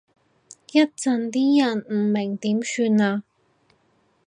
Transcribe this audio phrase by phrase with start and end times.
[0.71, 3.23] 一陣啲人唔明點算啊？